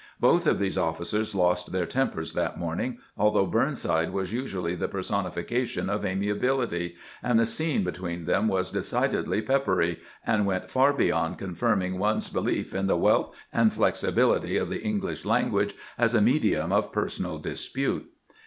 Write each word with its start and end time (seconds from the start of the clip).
Both 0.19 0.47
of 0.47 0.57
these 0.57 0.79
officers 0.79 1.35
lost 1.35 1.71
their 1.71 1.85
tempers 1.85 2.33
that 2.33 2.57
morning, 2.57 2.97
although 3.15 3.45
Burnside 3.45 4.11
was 4.11 4.33
usually 4.33 4.73
the 4.73 4.87
personification 4.87 5.91
of 5.91 6.03
amiability, 6.03 6.95
and 7.21 7.39
the 7.39 7.45
scene 7.45 7.83
between 7.83 8.25
them 8.25 8.47
was 8.47 8.71
decidedly 8.71 9.43
peppery, 9.43 9.99
and 10.25 10.47
went 10.47 10.71
far 10.71 10.91
toward 10.97 11.37
confirming 11.37 11.99
one's 11.99 12.29
belief 12.29 12.73
in 12.73 12.87
the 12.87 12.97
wealth 12.97 13.35
and 13.53 13.71
flexibility 13.73 14.57
of 14.57 14.71
the 14.71 14.81
English 14.81 15.23
language 15.23 15.75
as 15.99 16.15
a 16.15 16.19
medium 16.19 16.71
of 16.71 16.91
personal 16.91 17.37
dispute. 17.37 18.09